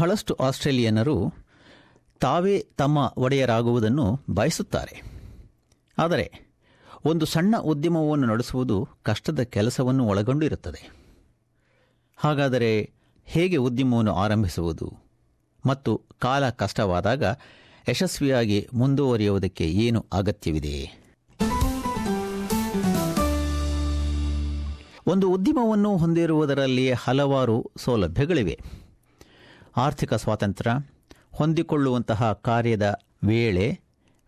ಬಹಳಷ್ಟು 0.00 0.34
ಆಸ್ಟ್ರೇಲಿಯನ್ನರು 0.34 1.34
ತಾವೇ 2.20 2.66
ತಮ್ಮ 2.76 3.12
ಒಡೆಯರಾಗುವುದನ್ನು 3.16 4.20
ಬಯಸುತ್ತಾರೆ. 4.30 5.02
ಆದರೆ, 5.98 6.32
ಒಂದು 7.04 7.26
ಸಣ್ಣ 7.26 7.56
ಉದ್ಯಮವನ್ನು 7.56 8.26
ನಡೆಸುವುದು 8.26 8.88
ಕಷ್ಟದ 9.02 9.40
ಕೆಲಸವನ್ನು 9.40 10.06
ಒಳಗೊಂಡಿರುತ್ತದೆ. 10.06 10.90
ಹಾಗಾದರೆ 12.16 12.90
ಹೇಗೆ 13.24 13.56
ಉದ್ಯಮವನ್ನು 13.56 14.14
ಆರಂಭಿಸುವುದು 14.14 14.92
ಮತ್ತು 15.66 16.02
ಕಾಲ 16.18 16.48
ಕಷ್ಟವಾದಾಗ 16.48 17.24
ಯಶಸ್ವಿಯಾಗಿ 17.88 18.68
ಮುಂದುವರಿಯುವುದಕ್ಕೆ 18.72 19.64
ಏನು 19.64 20.06
ಅಗತ್ಯವಿದೆ? 20.12 21.02
ಒಂದು 25.06 25.30
ಉದ್ಯಮವನ್ನು 25.30 25.96
ಹೊಂದಿರುವುದರಲ್ಲಿ 25.96 26.92
ಹಲವಾರು 26.92 27.70
ಸೌಲಭ್ಯಗಳಿವೆ. 27.76 28.60
ಆರ್ಥಿಕ 29.76 30.14
ಸ್ವಾತಂತ್ರ್ಯ, 30.14 30.88
ಹೊಂದಿಕೊಳ್ಳುವಂತಹ 31.32 32.32
ಕಾರ್ಯದ 32.32 33.00
ವೇಳೆ 33.24 33.80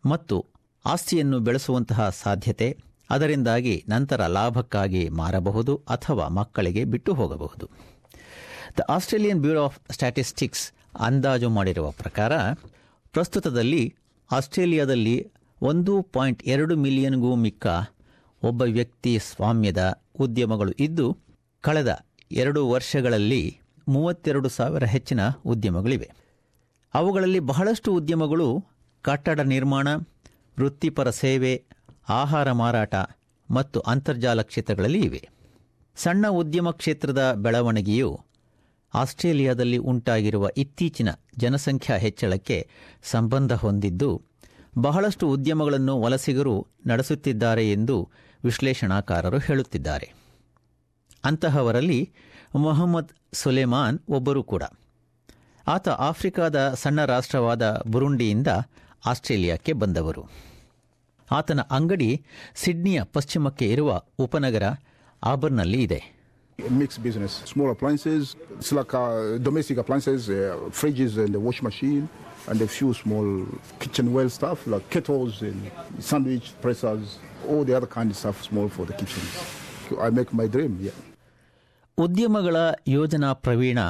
ಮತ್ತು 0.07 0.47
ಆಸ್ತಿಯನ್ನು 0.85 1.41
ಬೆಳೆಸುವಂತಹ 1.41 2.09
ಸಾಧ್ಯತೆ, 2.09 2.79
ಅದರಿಂದಾಗಿ 3.11 3.85
ನಂತರ 3.89 4.27
ಲಾಭಕ್ಕಾಗಿ 4.27 5.09
ಮಾರಬಹುದು 5.09 5.77
ಅಥವಾ 5.77 6.29
ಮಕ್ಕಳಿಗೆ 6.29 6.85
ಬಿಟ್ಟು 6.85 7.15
ಹೋಗಬಹುದು. 7.15 7.71
The 8.79 8.81
Australian 8.89 9.41
bureau 9.41 9.65
of 9.65 9.81
statistics 9.93 10.73
ಅಂದಾಜು 10.99 11.51
ಮಾಡಿರುವ 11.51 11.91
ಪ್ರಕಾರ, 11.91 12.33
ಪ್ರಸ್ತುತದಲ್ಲಿ 13.13 13.95
ಆಸ್ಟ್ರೇಲಿಯಾದಲ್ಲಿ 14.33 15.33
ಒಂದು 15.61 16.03
ಪಾಯಿಂಟ್ 16.03 16.43
ಎರಡು 16.45 16.77
ಮಿಲಿಯನ್ಗೂ 16.77 17.35
ಮಿಕ್ಕ 17.35 17.67
ಒಬ್ಬ 18.43 18.63
ವ್ಯಕ್ತಿ 18.63 19.19
ಸ್ವಾಮ್ಯದ 19.19 20.03
ಉದ್ಯಮಗಳು 20.21 20.73
ಇದ್ದು, 20.81 21.19
ಕಳೆದ 21.61 22.07
ಎರಡು 22.31 22.69
ವರ್ಷಗಳಲ್ಲಿ 22.69 23.62
ಮೂವತ್ತೆರಡು 23.89 24.49
ಸಾವಿರ 24.49 24.85
ಹೆಚ್ಚಿನ 24.85 25.21
ಉದ್ಯಮಗಳಿವೆ. 25.47 26.11
ಅವುಗಳಲ್ಲಿ 26.95 27.39
ಬಹಳಷ್ಟು 27.39 27.95
ಉದ್ಯಮಗಳು 27.95 28.65
ಕಟ್ಟಡ 29.03 29.41
ನಿರ್ಮಾಣ, 29.41 29.89
ವೃತ್ತಿಪರ 30.59 31.11
ಸೇವೆ, 31.11 31.65
ಆಹಾರ 32.09 32.53
ಮಾರಾಟ 32.53 32.95
ಮತ್ತು 33.51 33.81
ಅಂತರ್ಜಾಲ 33.81 34.43
ಕ್ಷೇತ್ರಗಳಲ್ಲಿ 34.43 35.01
ಇವೆ. 35.01 35.29
ಸಣ್ಣ 35.97 36.29
ಉದ್ಯಮ 36.29 36.71
ಕ್ಷೇತ್ರದ 36.71 37.33
ಬೆಳವಣಿಗೆಯು 37.33 38.21
ಆಸ್ಟ್ರೇಲಿಯಾದಲ್ಲಿ 38.95 39.77
ಉಂಟಾಗಿರುವ 39.77 40.49
ಇತ್ತೀಚಿನ 40.57 41.09
ಜನಸಂಖ್ಯಾ 41.39 41.97
ಹೆಚ್ಚಳಕ್ಕೆ 41.97 42.69
ಸಂಬಂಧ 43.03 43.53
ಹೊಂದಿದ್ದು, 43.53 44.23
ಬಹಳಷ್ಟು 44.79 45.31
ಉದ್ಯಮಗಳನ್ನು 45.31 46.01
ವಲಸಿಗರು 46.01 46.67
ನಡೆಸುತ್ತಿದ್ದಾರೆ 46.87 47.73
ಎಂದು 47.73 48.11
ವಿಶ್ಲೇಷಣಾಕಾರರು 48.45 49.39
ಹೇಳುತ್ತಿದ್ದಾರೆ. 49.39 50.15
ಅಂತಹವರಲ್ಲಿ 51.25 52.11
ಮೊಹಮ್ಮದ್ 52.57 53.09
ಸುಲೇಮಾನ್ 53.33 53.99
ಒಬ್ಬರು 54.17 54.43
ಕೂಡ 54.53 54.65
ಆತ 55.67 55.89
ಆಫ್ರಿಕಾದ 56.09 56.57
ಸಣ್ಣ 56.83 57.01
ರಾಷ್ಟ್ರವಾದ 57.05 57.65
ಬುರುಂಡಿಯಿಂದ 57.93 58.51
ಆಸ್ಟ್ರೇಲಿಯಾಕ್ಕೆ 59.11 59.73
ಬಂದವರು 59.83 60.23
ಆತನ 61.29 61.61
ಅಂಗಡಿ 61.77 62.09
ಸಿಡ್ನಿಯ 62.63 63.01
ಪಶ್ಚಿಮಕ್ಕೆ 63.17 63.67
ಇರುವ 63.75 63.91
ಉಪನಗರ 64.25 64.67
ಆಬರ್ನಲ್ಲಿ 65.23 65.81
ಇದೆ 65.83 66.01
mix 66.81 66.99
business. 66.99 67.33
Small 67.53 67.71
appliances, 67.71 68.25
it's 68.57 68.73
like 68.73 68.93
uh, 68.95 69.07
domestic 69.39 69.77
appliances, 69.83 70.29
uh, 70.31 70.37
fridges 70.81 71.15
and 71.17 71.33
the 71.37 71.41
wash 71.47 71.61
machine, 71.69 72.03
and 72.51 72.61
a 72.61 72.71
few 72.77 72.91
small 72.95 73.27
kitchenware 73.81 74.29
stuff 74.29 74.59
like 74.67 74.85
kettles 74.91 75.37
and 75.43 75.59
sandwich 76.01 76.49
pressers, 76.63 77.07
all 77.49 77.65
the 77.65 77.75
other 77.79 77.91
kind 77.97 78.11
of 78.11 78.17
stuff 78.17 78.43
small 78.43 78.69
for 78.69 78.87
the 78.87 78.93
kitchen. 78.93 79.25
I 80.01 80.11
make 80.11 80.33
my 80.33 80.47
dream, 80.49 80.75
yeah. 80.81 80.99
ಉದ್ಯಮಗಳ 81.99 82.57
ಯೋಜನಾ 82.89 83.33
ಪ್ರವೀಣ 83.45 83.81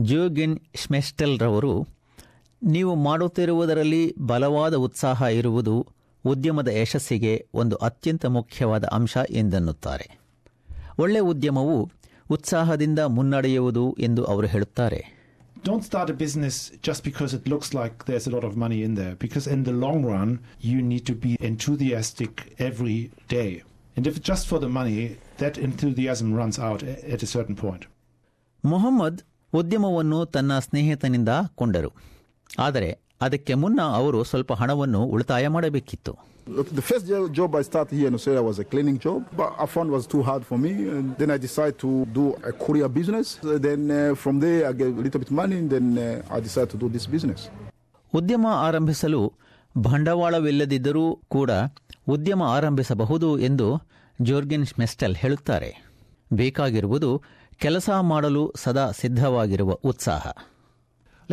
ಜೋಗಿನ್ 0.00 0.56
ಶ್ಮೆಸ್ಟೆಲ್ 0.74 1.38
ರವರು 1.38 1.74
ನೀವು 2.62 2.94
ಮಾಡುತ್ತಿರುವುದರಲ್ಲಿ 2.94 4.14
ಬಲವಾದ 4.26 4.74
ಉತ್ಸಾಹ 4.86 5.28
ಇರುವುದು 5.30 5.74
ಉದ್ಯಮದ 6.24 6.70
ಯಶಸ್ಸಿಗೆ 6.80 7.46
ಒಂದು 7.54 7.76
ಅತ್ಯಂತ 7.88 8.26
ಮುಖ್ಯವಾದ 8.26 8.84
ಅಂಶ 8.92 9.18
ಎಂದನ್ನುತ್ತಾರೆ 9.30 10.06
ಒಳ್ಳೆ 10.98 11.20
ಉದ್ಯಮವು 11.20 11.78
ಉತ್ಸಾಹದಿಂದ 12.30 13.00
ಮುನ್ನಡೆಯುವುದು 13.08 13.86
ಎಂದು 14.00 14.24
ಅವರು 14.24 14.46
ಹೇಳುತ್ತಾರೆ 14.46 15.00
Don't 15.64 15.84
start 15.84 16.08
a 16.08 16.14
business 16.14 16.56
just 16.82 17.00
because 17.04 17.32
it 17.34 17.46
looks 17.46 17.68
like 17.74 18.04
there's 18.04 18.26
a 18.26 18.30
lot 18.30 18.44
of 18.44 18.54
money 18.56 18.78
in 18.82 18.92
there, 18.94 19.14
because 19.16 19.46
in 19.46 19.62
the 19.62 19.74
long 19.82 19.98
run, 20.04 20.30
you 20.60 20.78
need 20.82 21.04
to 21.04 21.14
be 21.16 21.32
enthusiastic 21.40 22.32
every 22.68 22.96
day. 23.28 23.50
And 24.00 24.06
if 24.06 24.16
it's 24.16 24.26
just 24.26 24.46
for 24.48 24.58
the 24.58 24.68
money, 24.70 25.18
that 25.36 25.58
enthusiasm 25.58 26.32
runs 26.32 26.58
out 26.58 26.82
at 27.14 27.22
a 27.22 27.28
certain 27.32 27.56
point. 27.56 27.82
Mohammed 28.64 29.18
ಉದ್ಯಮವನ್ನು 29.52 30.18
ತನ್ನ 30.34 30.52
ಸ್ನೇಹಿತನಿಂದ 30.66 31.32
ಕೊಂಡರು 31.60 31.90
ಆದರೆ 32.66 32.88
ಅದಕ್ಕೆ 33.20 33.54
ಮುನ್ನ 33.62 33.80
ಅವರು 33.98 34.20
ಸ್ವಲ್ಪ 34.30 34.52
ಹಣವನ್ನು 34.60 35.00
ಉಳಿತಾಯ 35.14 35.48
ಮಾಡಬೇಕಿತ್ತು 35.56 36.14
The 36.78 36.84
first 36.90 37.04
job 37.38 37.50
I 37.60 37.64
started 37.70 37.94
here 37.98 38.08
in 38.10 38.16
Australia 38.18 38.44
was 38.48 38.58
a 38.64 38.66
cleaning 38.72 38.98
job, 39.06 39.20
but 39.40 39.50
I 39.64 39.66
found 39.74 39.86
it 39.90 39.96
was 39.98 40.06
too 40.14 40.22
hard 40.28 40.44
for 40.50 40.58
me. 40.64 40.72
And 40.94 41.04
then 41.20 41.30
I 41.30 41.38
decided 41.46 41.76
to 41.84 41.90
do 42.18 42.24
a 42.50 42.54
courier 42.62 42.90
business. 42.98 43.28
Uh, 43.42 43.58
Then 43.66 43.82
uh, 43.90 44.00
from 44.22 44.36
there, 44.46 44.60
I 44.70 44.74
get 44.80 44.88
a 44.94 45.04
little 45.06 45.22
bit 45.24 45.32
money, 45.42 45.58
and 45.62 45.70
then 45.76 45.86
uh, 45.98 46.36
I 46.36 46.40
decided 46.48 46.70
to 46.70 46.80
do 46.84 46.90
this 46.96 47.06
business. 47.16 47.42
ಉದ್ಯಮ 48.12 48.46
ಆರಂಭಿಸಲು 48.66 49.22
ಬಂಡವಾಳವಿಲ್ಲದಿದ್ದರೂ 49.86 51.04
ಕೂಡ 51.28 51.50
ಉದ್ಯಮ 52.06 52.42
ಆರಂಭಿಸಬಹುದು 52.56 53.38
ಎಂದು 53.38 53.68
ಜೋರ್ಗಿನ್ 54.22 54.66
ಮೆಸ್ಟೆಲ್ 54.80 55.16
ಹೇಳುತ್ತಾರೆ 55.22 55.70
ಬೇಕಾಗಿರುವುದು 56.30 57.10
ಕೆಲಸ 57.58 57.90
ಮಾಡಲು 58.12 58.52
ಸದಾ 58.64 58.90
ಸಿದ್ಧವಾಗಿರುವ 59.00 59.72
ಉತ್ಸಾಹ 59.90 60.24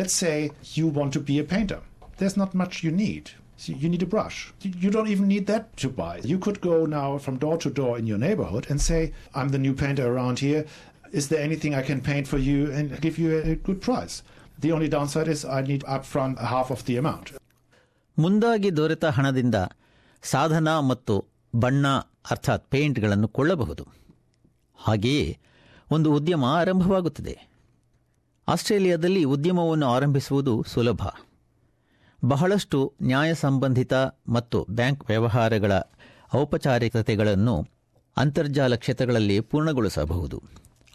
Let's 0.00 0.16
say 0.24 0.34
you 0.76 0.86
want 0.98 1.12
to 1.12 1.20
be 1.20 1.36
a 1.38 1.44
painter. 1.44 1.78
There's 2.18 2.36
not 2.36 2.52
much 2.54 2.74
you 2.84 2.92
need. 3.04 3.24
You 3.82 3.88
need 3.88 4.02
a 4.02 4.06
brush. 4.06 4.36
You 4.82 4.90
don't 4.90 5.08
even 5.08 5.26
need 5.26 5.46
that 5.46 5.64
to 5.76 5.88
buy. 5.88 6.20
You 6.32 6.38
could 6.38 6.60
go 6.60 6.86
now 6.86 7.08
from 7.18 7.38
door 7.38 7.56
to 7.58 7.70
door 7.70 7.98
in 7.98 8.06
your 8.06 8.18
neighborhood 8.18 8.66
and 8.70 8.80
say, 8.80 9.00
I'm 9.34 9.48
the 9.48 9.58
new 9.58 9.74
painter 9.74 10.06
around 10.12 10.38
here. 10.38 10.62
Is 11.12 11.26
there 11.28 11.42
anything 11.42 11.74
I 11.74 11.82
can 11.82 12.00
paint 12.00 12.28
for 12.28 12.38
you 12.38 12.70
and 12.72 13.00
give 13.00 13.18
you 13.18 13.38
a 13.44 13.56
good 13.56 13.80
price? 13.80 14.22
The 14.58 14.70
only 14.72 14.88
downside 14.88 15.26
is 15.26 15.44
I 15.44 15.62
need 15.62 15.82
upfront 15.88 16.38
half 16.52 16.70
of 16.70 16.84
the 16.84 16.96
amount. 16.96 17.28
ಮುಂದಾಗಿ 18.18 18.70
ದೊರೆತ 18.76 19.04
ಹಣದಿಂದ 19.16 19.56
ಸಾಧನ 20.22 20.78
ಮತ್ತು 20.78 21.24
ಬಣ್ಣ 21.54 21.88
ಅರ್ಥಾತ್ 22.30 22.70
ಪೇಂಟ್ಗಳನ್ನು 22.70 23.28
ಕೊಳ್ಳಬಹುದು. 23.28 23.86
ಹಾಗೆಯೇ 24.76 25.38
ಒಂದು 25.90 26.14
ಉದ್ಯಮ 26.14 26.44
ಆರಂಭವಾಗುತ್ತದೆ. 26.44 27.48
ಆಸ್ಟ್ರೇಲಿಯಾದಲ್ಲಿ 28.48 29.24
ಉದ್ಯಮವನ್ನು 29.24 29.86
ಆರಂಭಿಸುವುದು 29.86 30.64
ಸುಲಭ. 30.68 31.02
ಬಹಳಷ್ಟು 32.24 32.94
ನ್ಯಾಯ 33.02 33.34
ಸಂಬಂಧಿತ 33.34 33.94
ಮತ್ತು 34.28 34.66
ಬ್ಯಾಂಕ್ 34.70 35.04
ವ್ಯವಹಾರಗಳ 35.08 35.72
ಔಪಚಾರಿಕತೆಗಳನ್ನು 36.34 37.68
ಅಂತರ್ಜಾಲ 38.16 38.74
ಕ್ಷೇತ್ರಗಳಲ್ಲಿ 38.74 39.40
ಪೂರ್ಣಗೊಳಿಸಬಹುದು. 39.40 40.42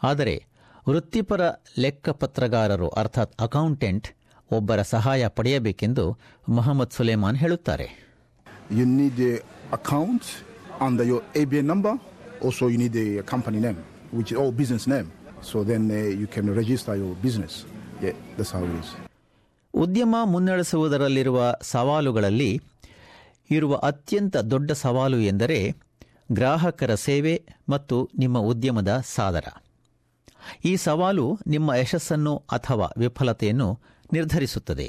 ಆದರೆ 0.04 0.46
ವೃತ್ತಿಪರ 0.90 1.42
ಲೆಕ್ಕಪತ್ರಗಾರರು 1.78 2.90
ಅರ್ಥಾತ್ 2.90 3.42
ಅಕೌಂಟೆಂಟ್ 3.42 4.08
ಒಬ್ಬರ 4.52 4.82
ಸಹಾಯ 4.82 5.28
ಪಡೆಯಬೇಕೆಂದು 5.28 6.18
ಮೊಹಮ್ಮದ್ 6.50 6.92
ಸುಲೇಮಾನ್ 6.92 7.38
ಹೇಳುತ್ತಾರೆ. 7.38 8.13
You 8.74 8.86
need 8.90 9.16
the 9.18 9.32
account 9.72 10.24
under 10.80 11.04
your 11.04 11.22
ABN 11.36 11.66
number. 11.66 11.94
Also, 12.42 12.68
you 12.68 12.78
need 12.78 12.94
the 12.94 13.08
company 13.24 13.60
name, 13.60 13.78
which 14.12 14.32
is 14.32 14.38
all 14.38 14.52
business 14.54 14.88
name. 14.88 15.08
So 15.42 15.64
then 15.64 15.84
uh, 15.90 15.96
you 16.22 16.28
can 16.28 16.46
register 16.54 16.96
your 16.96 17.14
business. 17.18 17.54
Yeah, 18.02 18.16
that's 18.38 18.52
how 18.52 18.64
it 18.66 18.76
is. 18.82 18.90
ಉದ್ಯಮ 19.74 20.16
ಮುನ್ನಡೆಸುವುದರಲ್ಲಿರುವ 20.32 21.38
ಸವಾಲುಗಳಲ್ಲಿ 21.72 22.50
ಇರುವ 23.50 23.74
ಅತ್ಯಂತ 23.90 24.36
ದೊಡ್ಡ 24.52 24.72
ಸವಾಲು 24.82 25.20
ಎಂದರೆ 25.30 25.58
ಗ್ರಾಹಕರ 26.32 26.92
ಸೇವೆ 27.06 27.34
ಮತ್ತು 27.70 27.96
ನಿಮ್ಮ 28.20 28.38
ಉದ್ಯಮದ 28.52 28.92
ಸಾದರ 29.16 29.48
ಈ 30.66 30.74
ಸವಾಲು 30.86 31.26
ನಿಮ್ಮ 31.48 31.74
ಯಶಸ್ಸನ್ನು 31.82 32.34
ಅಥವಾ 32.58 32.88
ವಿಫಲತೆಯನ್ನು 33.04 33.70
ನಿರ್ಧರಿಸುತ್ತದೆ 34.14 34.88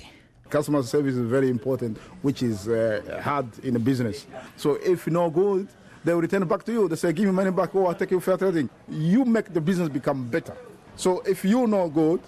Customer 0.50 0.82
service 0.84 1.16
is 1.16 1.28
very 1.30 1.50
important, 1.50 1.98
which 2.22 2.42
is 2.42 2.68
uh, 2.68 2.76
hard 3.24 3.48
in 3.64 3.76
a 3.76 3.80
business. 3.80 4.26
So 4.58 4.68
if 4.94 5.06
you're 5.06 5.14
not 5.14 5.30
good, 5.30 5.68
they 6.04 6.14
will 6.14 6.22
return 6.22 6.42
it 6.42 6.50
back 6.54 6.64
to 6.66 6.72
you. 6.72 6.88
They 6.88 6.96
say, 6.96 7.14
give 7.14 7.26
me 7.26 7.32
money 7.32 7.52
back, 7.52 7.76
oh, 7.76 7.86
I'll 7.88 7.94
take 7.96 8.12
you 8.12 8.20
fair 8.20 8.38
trading. 8.38 8.68
You 8.90 9.26
make 9.26 9.54
the 9.54 9.62
business 9.62 9.90
become 9.90 10.28
better. 10.28 10.56
So 10.96 11.10
if 11.34 11.46
you're 11.46 11.68
not 11.68 11.88
good, 11.90 12.22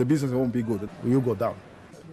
the 0.00 0.04
business 0.04 0.30
won't 0.32 0.52
be 0.52 0.62
good. 0.62 0.88
You 1.04 1.20
go 1.20 1.34
down. 1.34 1.56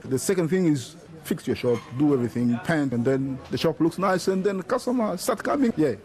The 0.05 0.19
second 0.19 0.47
thing 0.49 0.65
is 0.65 0.95
fix 1.23 1.47
your 1.47 1.55
shop, 1.55 1.79
do 1.97 2.13
everything, 2.13 2.47
paint, 2.65 2.91
and 2.93 3.03
then 3.05 3.21
the 3.51 3.57
shop 3.57 3.79
looks 3.79 3.97
nice, 3.97 4.27
and 4.27 4.43
then 4.43 4.57
customer 4.63 5.09
start 5.25 5.41
coming. 5.49 5.73
Yeah. 5.85 5.95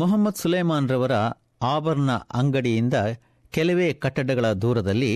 Mohammed 0.00 0.40
Sulaiman 0.42 0.88
ರವರ 0.92 1.14
ಆಭರಣ 1.72 2.10
ಅಂಗಡಿಯಿಂದ 2.38 2.96
ಕೆಲವೇ 3.56 3.86
ಕಟ್ಟಡಗಳ 4.02 4.46
ದೂರದಲ್ಲಿ 4.62 5.12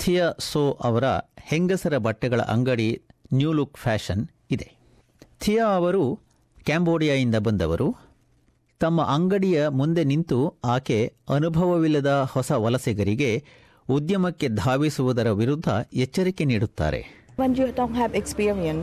ಥಿಯಾ 0.00 0.26
so 0.50 0.60
ಅವರ 0.88 1.04
ಹೆಂಗಸರ 1.50 1.94
ಬಟ್ಟೆಗಳ 1.98 2.40
ಅಂಗಡಿ 2.54 2.88
ನ್ಯೂ 3.32 3.50
ಲುಕ್ 3.52 3.76
ಫ್ಯಾಷನ್ 3.76 4.22
ಇದೆ. 4.50 4.68
ಥಿಯಾ 5.42 5.66
ಅವರು 5.78 6.02
ಕ್ಯಾಂಬೋಡಿಯಾಯಿಂದ 6.66 7.36
ಬಂದವರು. 7.46 7.88
ತಮ್ಮ 8.80 9.02
ಅಂಗಡಿಯ 9.14 9.68
ಮುಂದೆ 9.78 10.02
ನಿಂತು 10.04 10.38
ಆಕೆ 10.74 10.98
ಅನುಭವವಿಲ್ಲದ 11.36 12.12
ಹೊಸ 12.34 12.50
ವಲಸೆಗರಿಗೆ 12.64 13.30
ಉದ್ಯಮಕ್ಕೆ 13.88 14.48
ಧಾವಿಸುವುದರ 14.62 15.28
ವಿರುದ್ಧ 15.40 15.68
ಎಚ್ಚರಿಕೆ 16.04 16.44
ನೀಡುತ್ತಾರೆ. 16.44 17.00
Manju 17.40 17.66
Tom 17.78 17.94
have 17.98 18.14
ಎಕ್ಸ್ಪೀರಿಯನ್ 18.20 18.82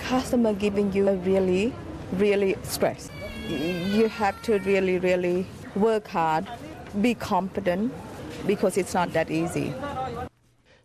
ಖಾಸಮಾಗಿ 0.00 0.70
being 0.78 0.96
you 0.96 1.04
are 1.08 1.16
really 1.28 1.62
really 2.22 2.50
you 3.98 4.06
have 4.18 4.40
to 4.46 4.52
really 4.68 4.96
really 4.98 5.36
work 5.86 6.10
hard 6.28 6.46
be 7.04 7.12
confident 7.28 7.88
because 8.46 8.76
is 8.82 8.92
not 8.96 9.12
that 9.16 9.32
easy 9.40 9.66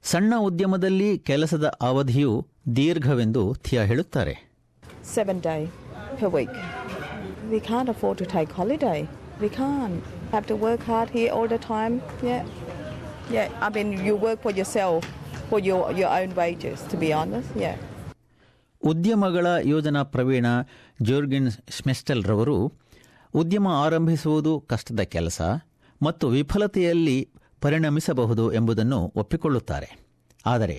ಸಣ್ಣ 0.04 0.34
ಉದ್ಯಮದಲ್ಲಿ 0.48 1.18
ಕೆಲಸದ 1.30 1.68
ಅವಧಿಯು 1.82 2.34
ದೀರ್ಘವೆಂದು 2.80 3.44
ಥಿಯಾ 3.68 3.84
ಹೇಳುತ್ತಾರೆ 3.92 4.36
Seven 5.10 5.38
day 5.42 5.62
per 6.20 6.30
week. 6.30 6.56
We 7.52 7.60
can't 7.60 7.90
afford 7.90 8.16
to 8.18 8.26
take 8.28 8.52
holiday. 8.52 8.98
We 9.40 9.50
can't. 9.52 10.00
Have 10.34 10.46
to 10.48 10.56
work 10.58 10.82
hard 10.84 11.10
here 11.10 11.30
all 11.36 11.48
the 11.48 11.60
time. 11.66 11.94
Yeah. 12.24 12.42
Yeah. 13.30 13.48
I 13.66 13.70
mean, 13.70 13.90
you 14.08 14.14
work 14.28 14.40
for 14.42 14.52
yourself, 14.52 15.00
for 15.50 15.60
your, 15.60 15.80
your 15.94 16.12
own 16.20 16.32
wages, 16.36 16.80
to 16.92 16.98
be 17.04 17.10
honest. 17.14 17.50
Yeah. 17.58 17.78
ಉದ್ಯಮಗಳ 18.82 19.48
ಯೋಜನಾ 19.72 20.02
ಪ್ರವೀಣ 20.14 20.48
ಜೋರ್ಗಿನ್ 21.02 21.50
ಸ್ಮೆಸ್ಟಲ್ 21.78 22.24
ರವರು 22.24 22.58
ಉದ್ಯಮ 23.34 23.68
ಆರಂಭಿಸುವುದು 23.84 24.54
ಕಷ್ಟದ 24.72 25.02
ಕೆಲಸ 25.16 25.40
ಮತ್ತು 26.02 26.28
ವಿಫಲತೆಯಲ್ಲಿ 26.30 27.18
ಪರಿಣಮಿಸಬಹುದು 27.65 28.53
ಎಂಬುದನ್ನು 28.53 29.13
ಒಪ್ಪಿಕೊಳ್ಳುತ್ತಾರೆ 29.17 29.91
ಆದರೆ 30.47 30.79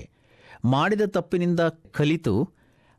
ಮಾಡಿದ 0.74 1.06
ತಪ್ಪಿನಿಂದ 1.06 1.60
ಕಲಿತು 1.98 2.36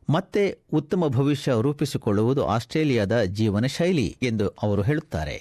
ಮತ್ತೆ 0.09 0.43
ಉತ್ತಮ 0.73 1.07
ಭವಿಷ್ಯ 1.07 1.53
ರೂಪಿಸಿಕೊಳ್ಳುವುದು 1.67 2.41
ಆಸ್ಟ್ರೇಲಿಯಾದ 2.55 3.15
ಜೀವನ 3.39 3.67
ಶೈಲಿ 3.77 4.09
ಎಂದು 4.29 4.47
ಅವರು 4.67 4.81
ಹೇಳುತ್ತಾರೆ 4.81 5.37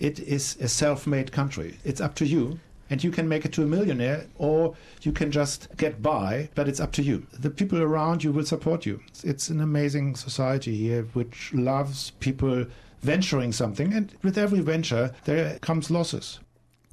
It 0.00 0.18
is 0.36 0.44
a 0.60 0.70
self 0.82 1.00
made 1.06 1.28
country. 1.32 1.70
It's 1.84 2.02
up 2.06 2.14
to 2.20 2.26
you. 2.34 2.44
And 2.90 3.02
you 3.04 3.10
can 3.10 3.26
make 3.28 3.44
it 3.48 3.52
to 3.56 3.62
a 3.62 3.66
millionaire 3.66 4.18
or 4.38 4.58
you 5.02 5.12
can 5.12 5.30
just 5.30 5.60
get 5.76 5.94
by, 6.02 6.30
but 6.54 6.64
it's 6.70 6.80
up 6.80 6.92
to 6.92 7.02
you. 7.02 7.16
The 7.46 7.50
people 7.50 7.80
around 7.80 8.18
you 8.24 8.32
will 8.32 8.44
support 8.44 8.80
you. 8.84 8.96
It's 9.24 9.46
an 9.48 9.60
amazing 9.60 10.08
society 10.16 10.74
here 10.76 11.02
which 11.14 11.38
loves 11.54 11.98
people 12.26 12.56
venturing 13.02 13.52
something, 13.52 13.88
and 13.94 14.06
with 14.22 14.36
every 14.36 14.60
venture, 14.60 15.06
there 15.24 15.58
comes 15.60 15.86
losses. 15.90 16.26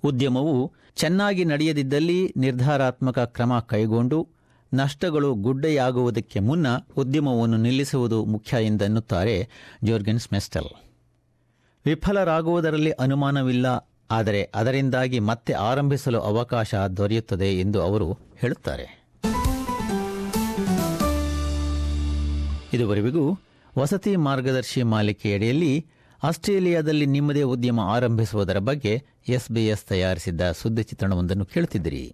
ಉದ್ಯಮವು 0.04 0.72
ಚೆನ್ನಾಗಿ 0.96 1.44
ನಡೆಯದಿದ್ದಲ್ಲಿ 1.44 2.34
ನಿರ್ಧಾರಾತ್ಮಕ 2.36 3.18
ಕ್ರಮ 3.18 3.58
ಕೈಗೊಂಡು 3.58 4.28
ನಷ್ಟಗಳು 4.74 5.34
ಗುಡ್ಡೆಯಾಗುವುದಕ್ಕೆ 5.34 6.40
ಮುನ್ನ 6.40 6.66
ಉದ್ಯಮವನ್ನು 6.96 7.56
ನಿಲ್ಲಿಸುವುದು 7.56 8.24
ಮುಖ್ಯ 8.24 8.64
ಎಂದೆನ್ನುತ್ತಾರೆ 8.64 9.36
ಜೋರ್ಗೆನ್ 9.84 10.18
ಸ್ಮೆಸ್ಟಲ್ 10.18 10.70
ವಿಫಲರಾಗುವುದರಲ್ಲಿ 11.86 12.90
ಅನುಮಾನವಿಲ್ಲ, 12.90 13.66
ಆದರೆ 14.10 14.50
ಅದರಿಂದಾಗಿ 14.54 15.18
ಮತ್ತೆ 15.18 15.52
ಆರಂಭಿಸಲು 15.52 16.20
ಅವಕಾಶ 16.20 16.74
ದೊರೆಯುತ್ತದೆ 16.74 17.60
ಎಂದು 17.60 17.82
ಅವರು 17.82 18.18
ಹೇಳುತ್ತಾರೆ. 18.36 18.86
ಇದುವರೆಗೂ 22.72 23.24
ವಸತಿ 23.78 24.16
ಮಾರ್ಗದರ್ಶಿ 24.16 24.82
ಮಾಲಿಕೆಯಡಿಯಲ್ಲಿ 24.82 25.86
ಆಸ್ಟ್ರೇಲಿಯಾದಲ್ಲಿ 26.24 27.06
ನಿಮ್ಮದೇ 27.06 27.42
ಉದ್ಯಮ 27.42 27.80
ಆರಂಭಿಸುವುದರ 27.88 28.58
ಬಗ್ಗೆ 28.58 28.92
ಎಸ್ಬಿಎಸ್ 29.28 29.84
ತಯಾರಿಸಿದ್ದ 29.84 30.52
ಸುದ್ದಿ 30.52 30.82
ಚಿತ್ರಣವೊಂದನ್ನು 30.82 31.44
ಕೇಳುತ್ತಿದ್ದಿರಿ 31.44 32.04